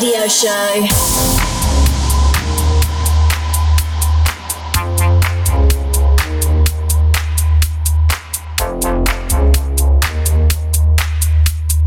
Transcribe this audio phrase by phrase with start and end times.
[0.00, 0.86] radio show.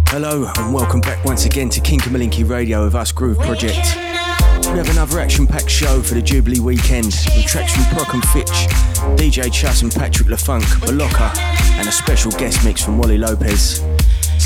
[0.08, 3.78] Hello and welcome back once again to Kinky Malinky Radio with Us Groove Project.
[3.78, 8.68] We have another action-packed show for the Jubilee weekend with tracks from Prok and Fitch,
[9.16, 11.34] DJ Chus and Patrick LaFunk, Balocca,
[11.80, 13.82] and a special guest mix from Wally Lopez.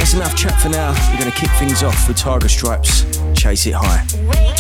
[0.06, 0.92] That's enough chat for now.
[1.10, 4.55] We're going to kick things off with Tiger Stripes, Chase It High.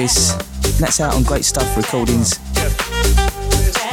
[0.00, 2.38] Heart with and that's out on Great Stuff Recordings.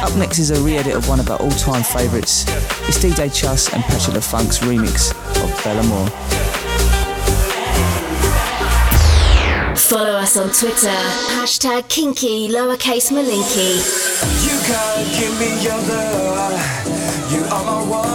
[0.02, 2.46] Up next is a re-edit of one of our all-time favourites.
[2.88, 5.12] It's DJ Chus and Patrick LaFunk's remix
[5.44, 6.10] of Bellamore.
[9.78, 10.96] Follow us on Twitter,
[11.36, 13.76] hashtag kinky lowercase malinky.
[14.46, 17.34] You can't give me your love.
[17.34, 18.07] You are my one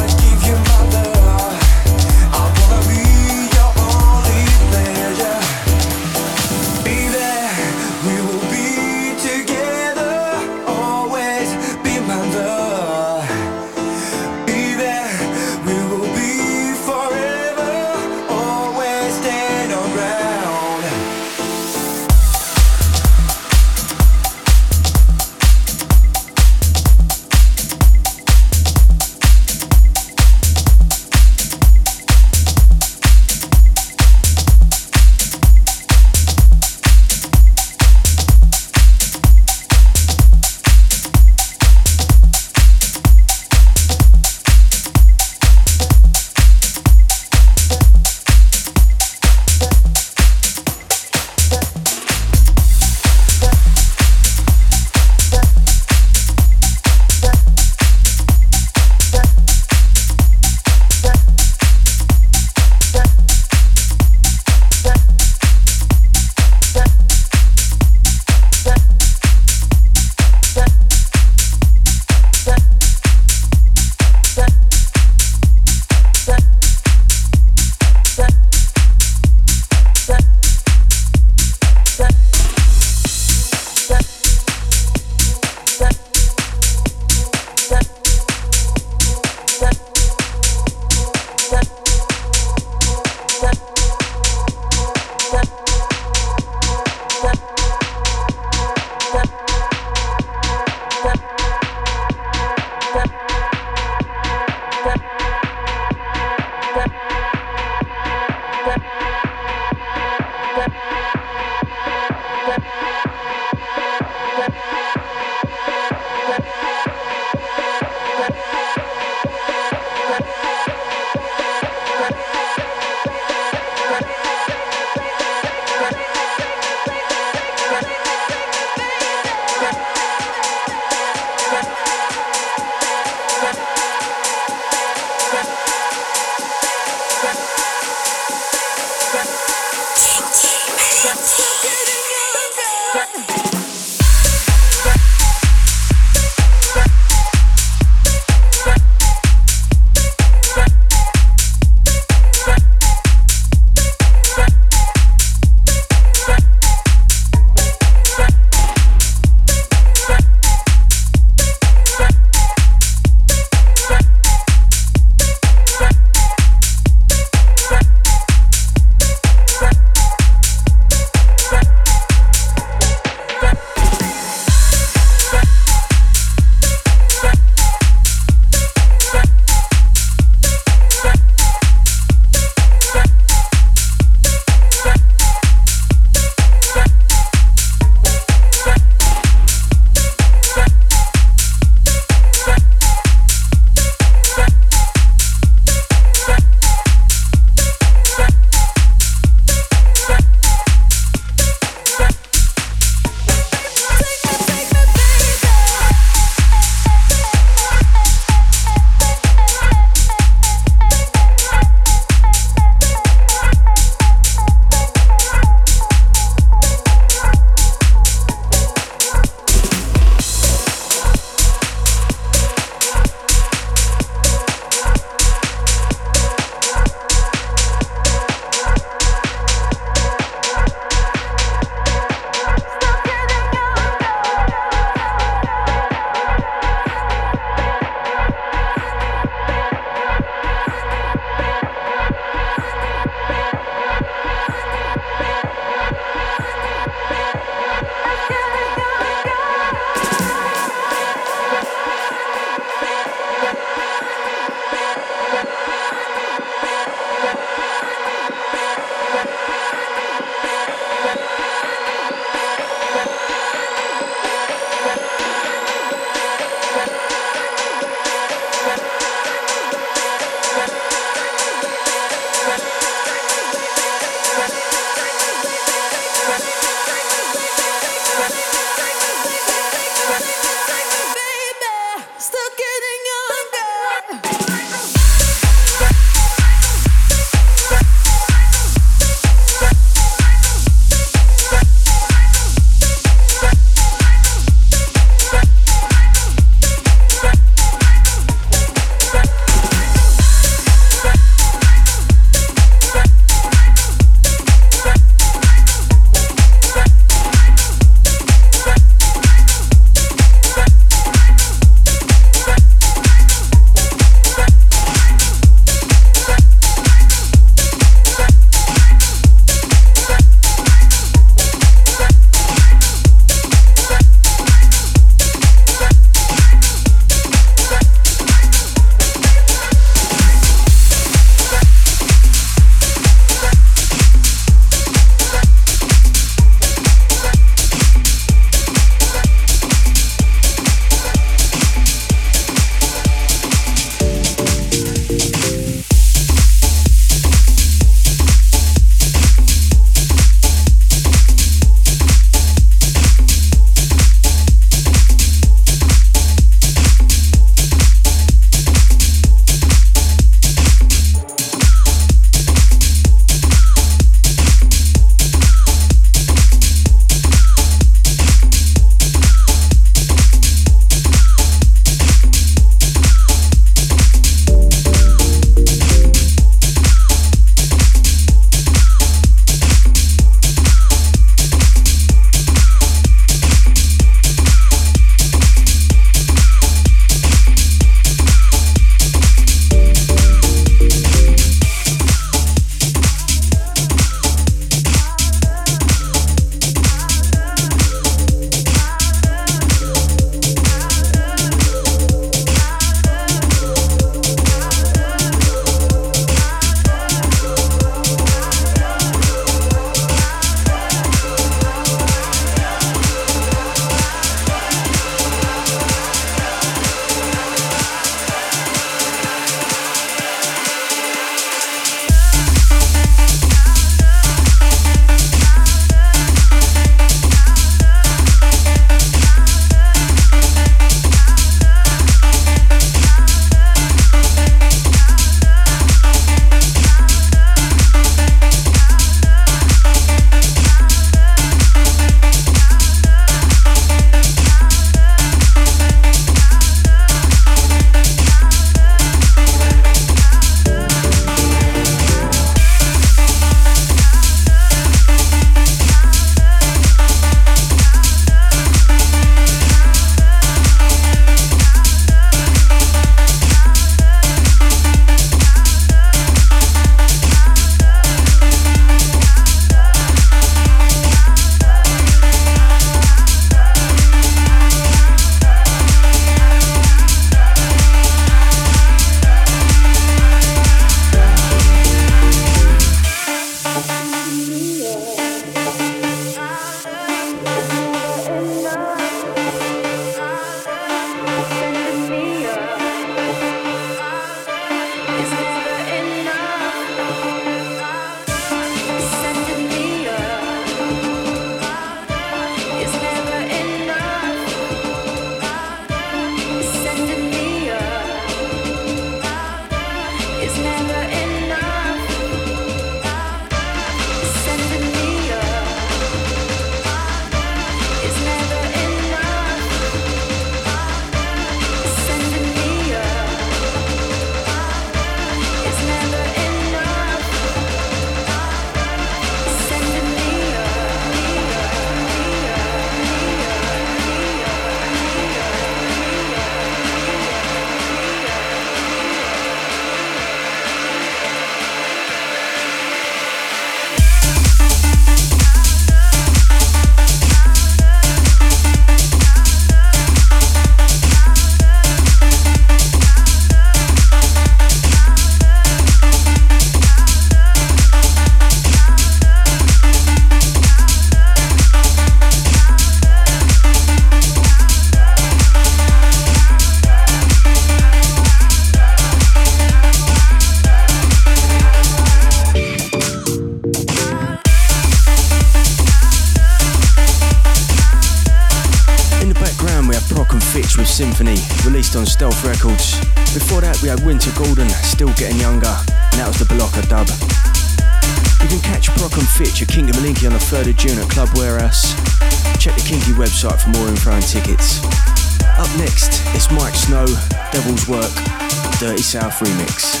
[599.12, 600.00] South remix.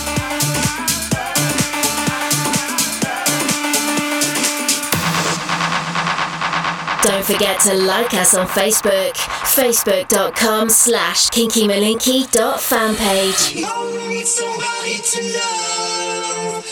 [7.04, 13.54] Don't forget to like us on Facebook, facebook.com slash kinkymalinky.fanpage.
[13.54, 16.64] You need somebody to love.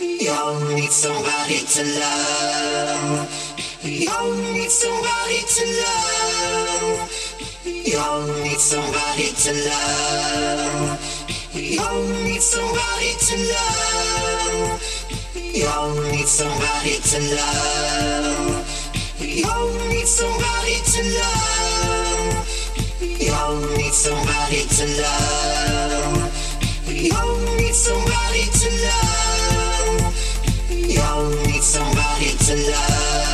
[0.00, 3.30] You need somebody to love.
[3.84, 7.08] You need somebody to love.
[7.64, 8.02] You
[8.42, 11.23] need somebody to love.
[11.54, 11.78] You
[12.24, 14.82] need somebody to love.
[15.36, 18.66] You all need somebody to love.
[19.20, 22.46] You need somebody to love.
[23.00, 26.32] You all need somebody to love.
[26.88, 30.14] You need somebody to love.
[30.70, 33.33] You all need somebody to love.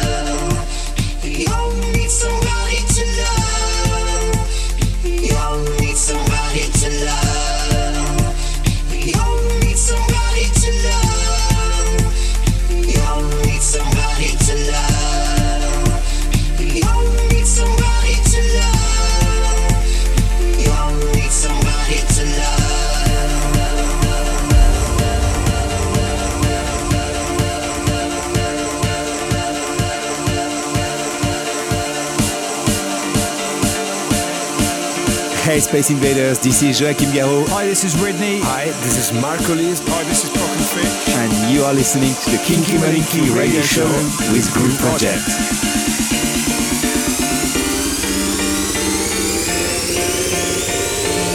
[35.61, 37.49] Space Invaders, this is Joachim Garraud.
[37.49, 38.41] Hi, this is Ridney.
[38.43, 39.81] Hi, this is Marco Lys.
[39.85, 41.15] Hi, this is Prok and Fitch.
[41.17, 43.87] and you are listening to the Kinky Malinky radio show
[44.33, 45.21] with Groove Project.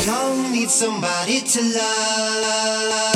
[0.05, 3.14] You need somebody to love.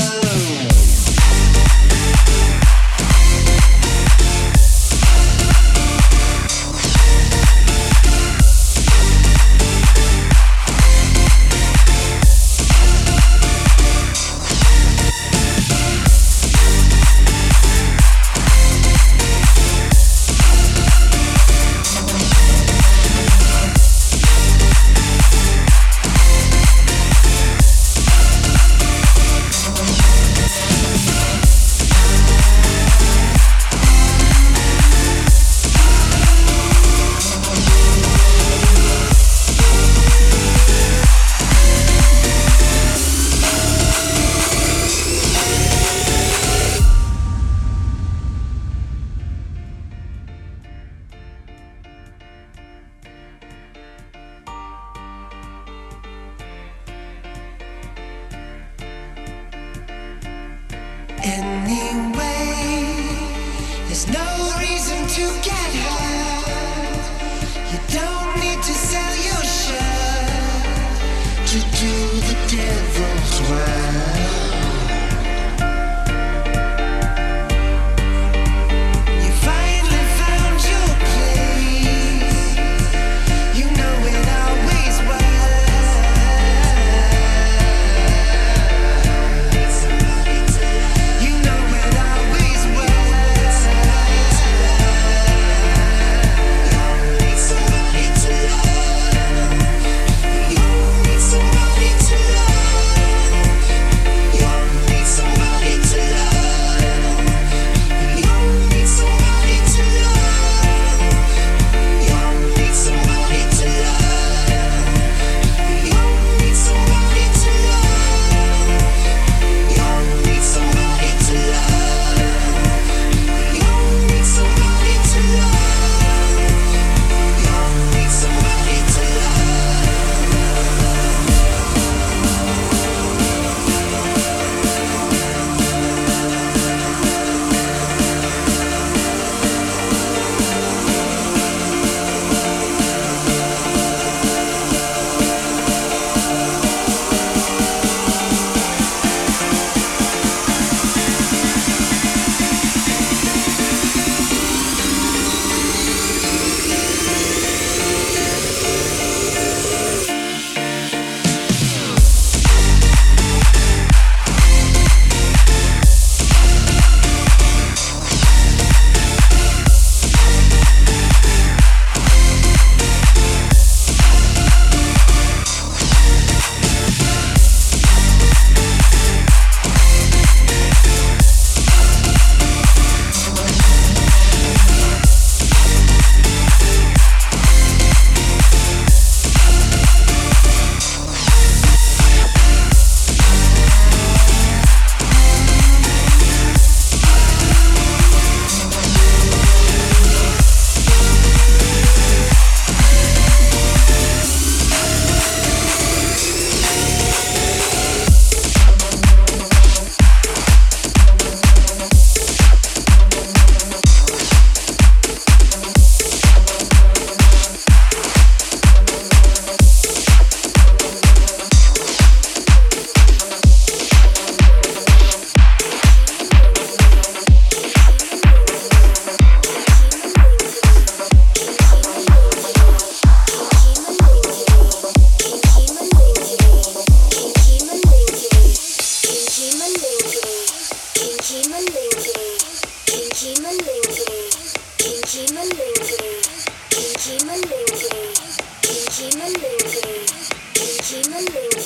[250.90, 251.59] human being.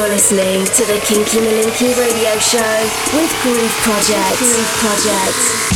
[0.00, 4.38] You're listening to the Kinky Malinky radio show with Groove Project.
[4.38, 5.69] Groove Project.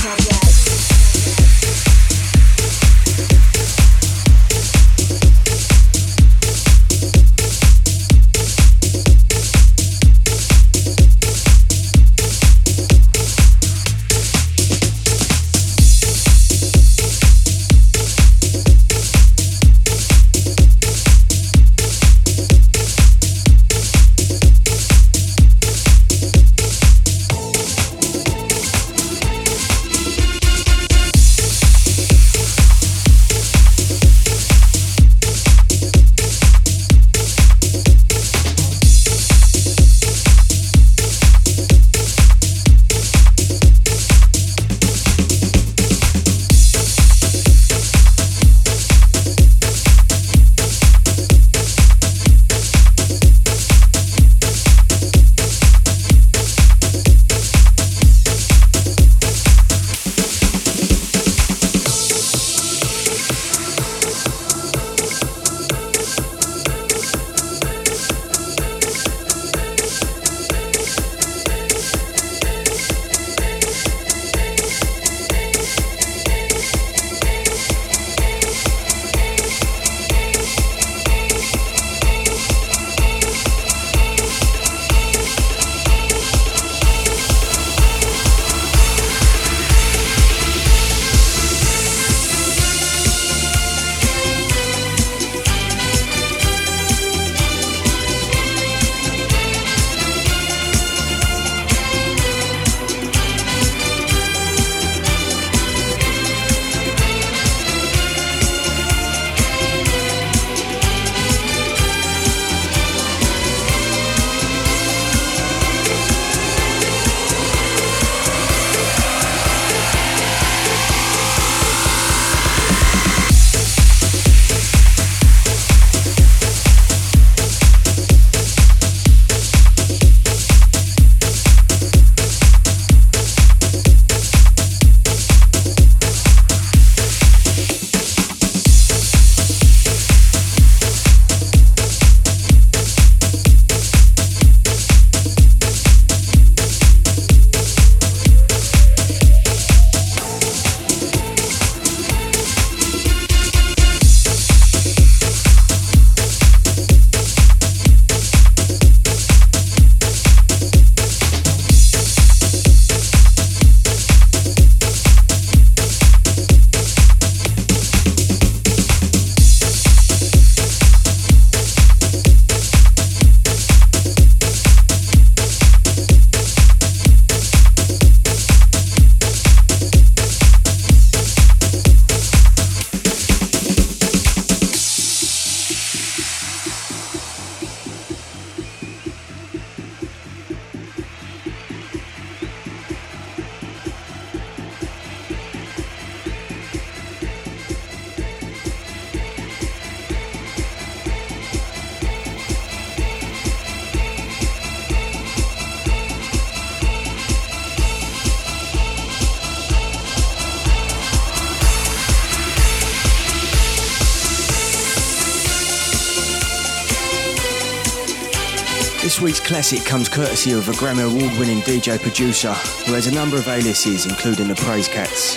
[219.44, 222.52] Classic comes courtesy of a Grammy Award winning DJ producer
[222.86, 225.36] who has a number of aliases, including the Praise Cats.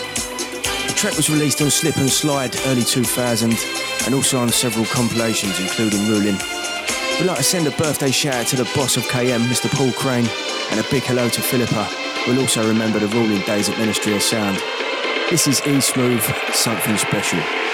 [0.88, 3.54] The track was released on Slip and Slide early 2000
[4.06, 6.38] and also on several compilations, including Ruling.
[7.20, 9.70] We'd like to send a birthday shout out to the boss of KM, Mr.
[9.70, 10.28] Paul Crane,
[10.72, 11.89] and a big hello to Philippa.
[12.28, 14.58] We'll also remember the ruling days at Ministry of Sound.
[15.30, 17.66] This is E Smooth, something special.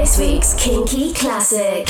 [0.00, 1.86] This week's Kinky Classic.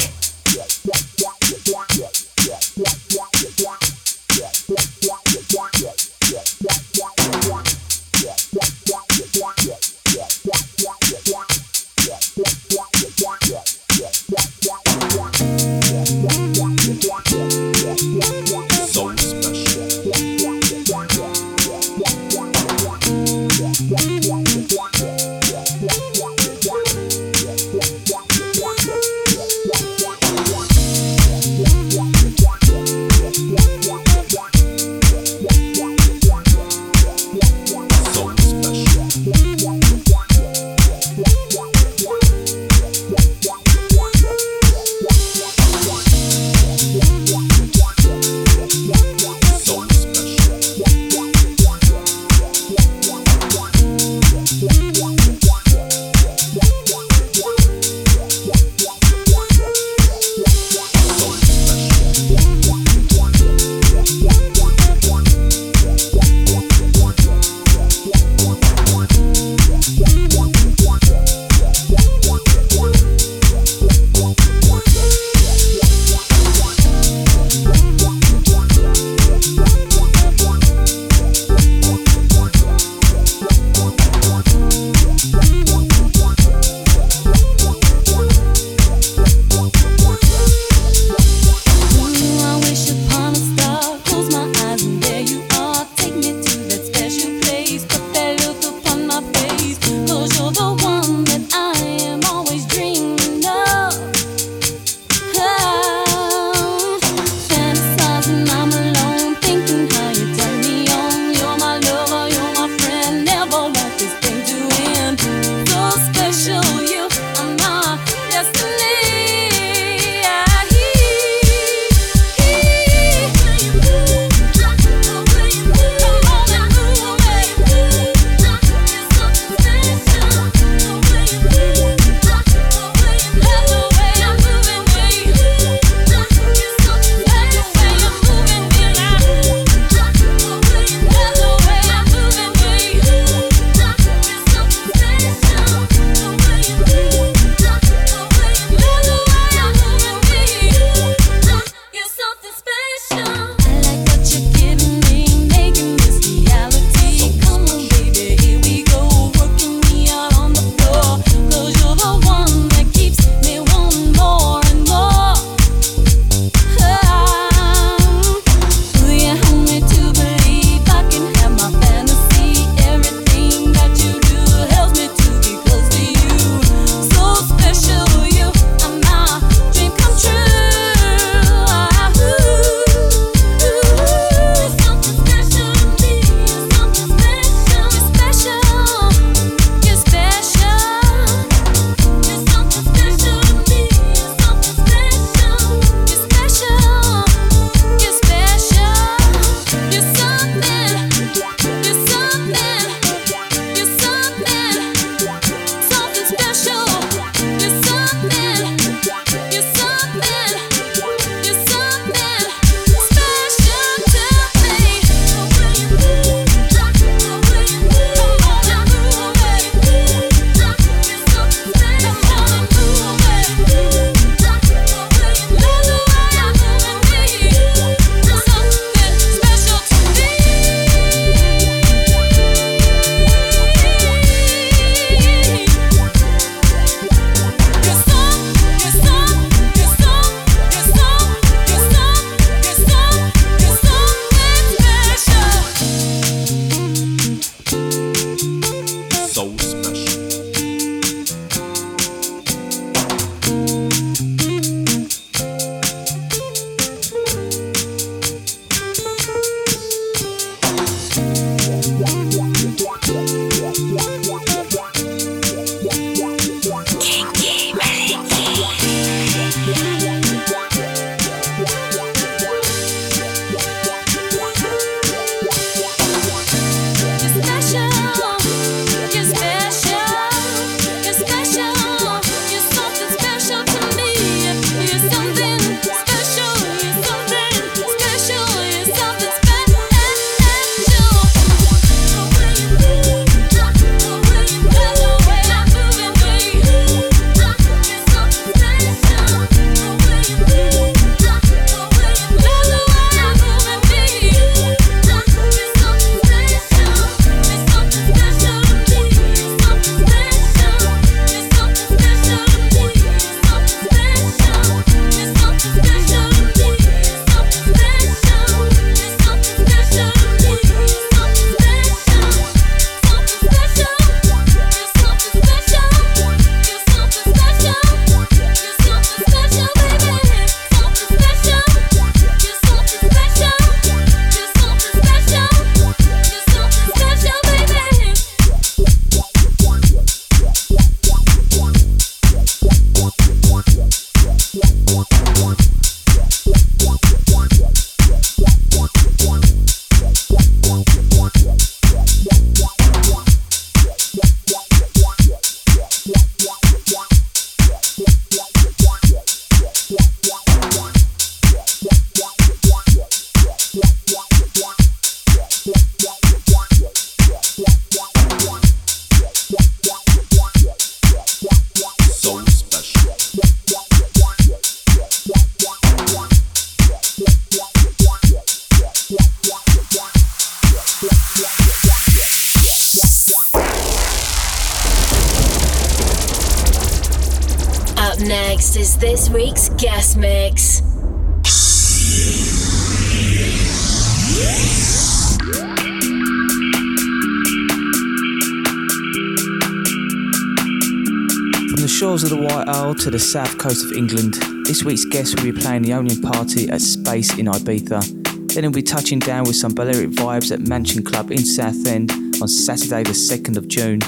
[402.00, 404.32] Shores of the White Isle to the south coast of England,
[404.64, 408.54] this week's guest will be playing the opening party at Space in Ibiza.
[408.54, 412.48] Then he'll be touching down with some Balearic vibes at Mansion Club in Southend on
[412.48, 413.98] Saturday, the 2nd of June.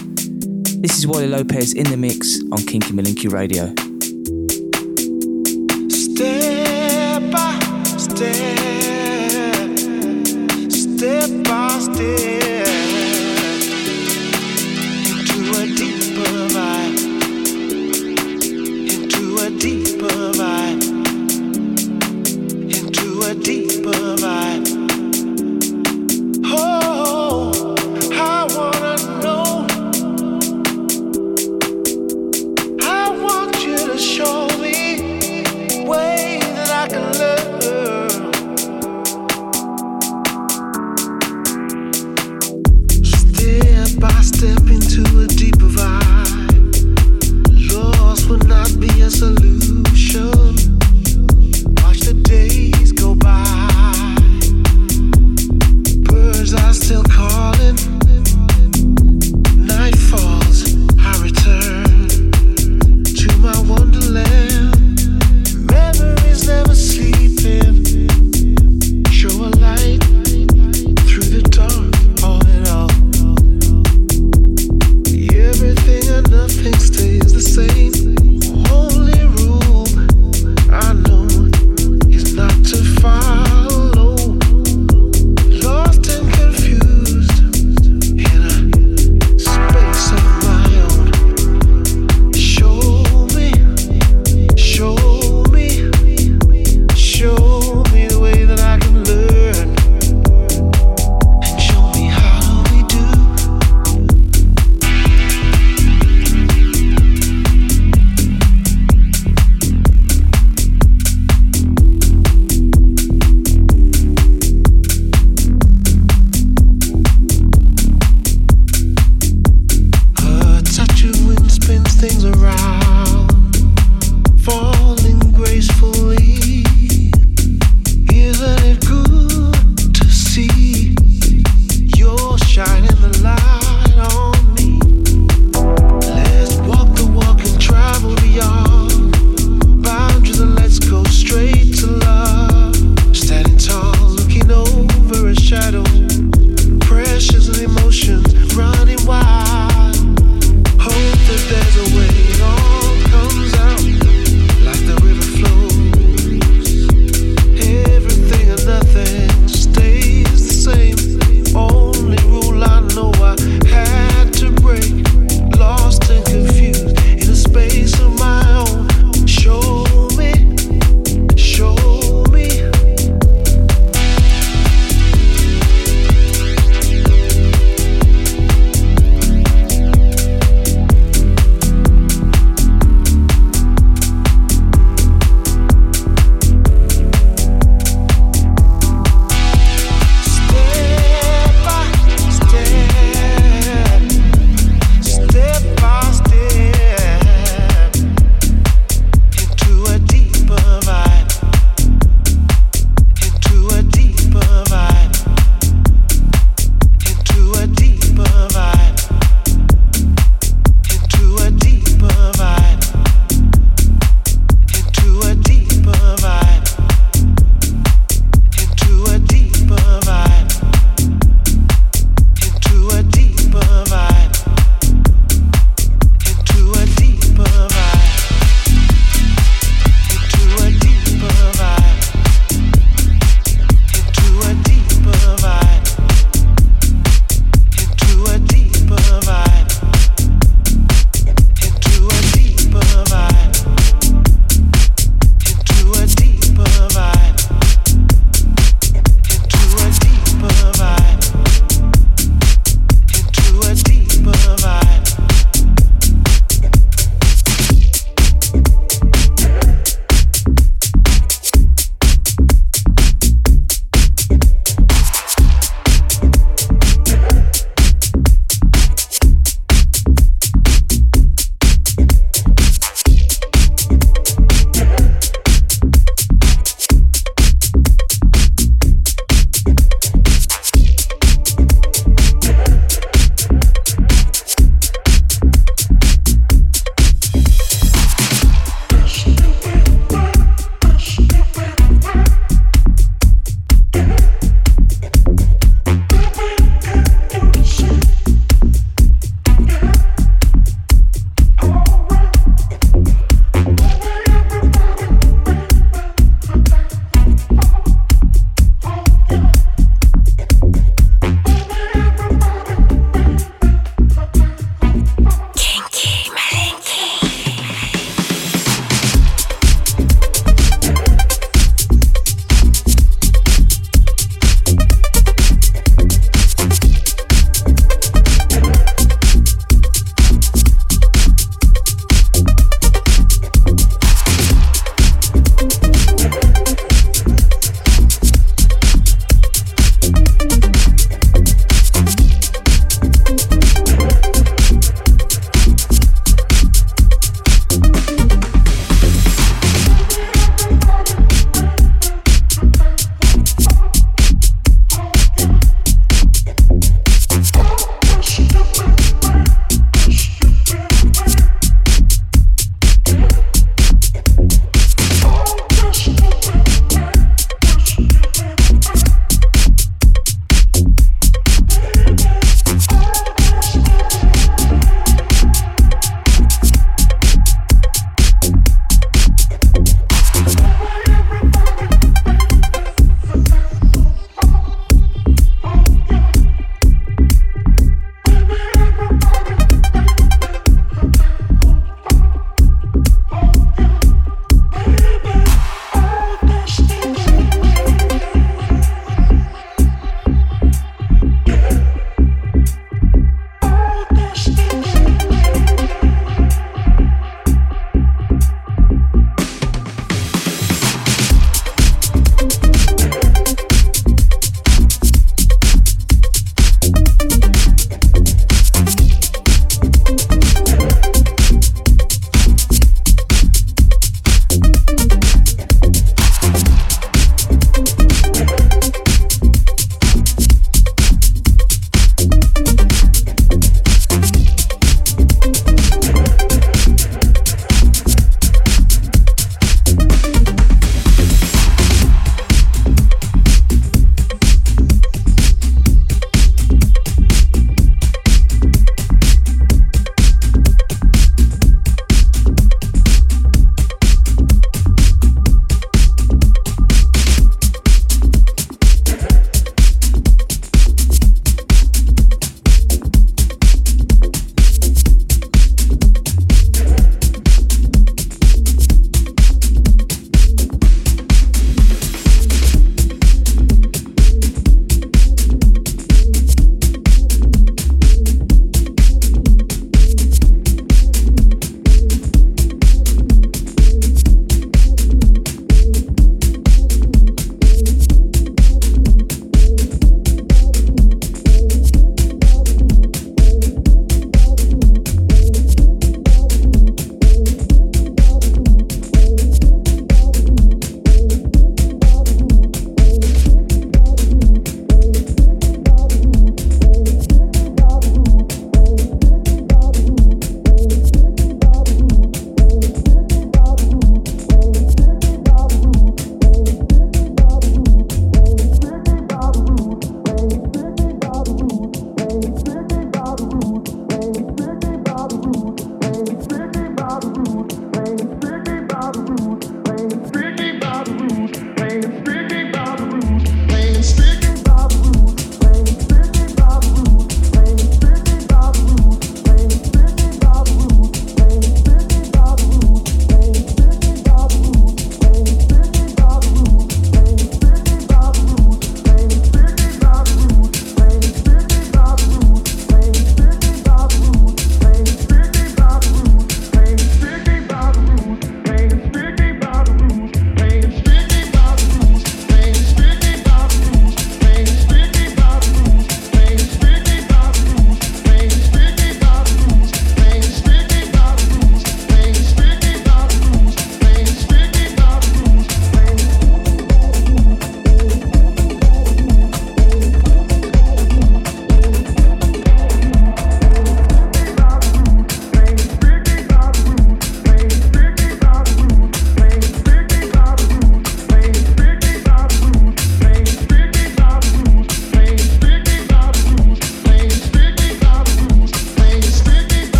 [0.80, 3.74] This is Wally Lopez in the mix on Kinky Malinky Radio.